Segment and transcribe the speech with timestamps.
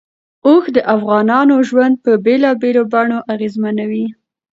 [0.47, 4.05] اوښ د افغانانو ژوند په بېلابېلو بڼو اغېزمنوي.